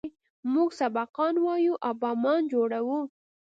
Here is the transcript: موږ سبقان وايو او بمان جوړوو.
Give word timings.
موږ 0.53 0.69
سبقان 0.79 1.35
وايو 1.45 1.75
او 1.87 1.93
بمان 2.01 2.41
جوړوو. 2.53 2.99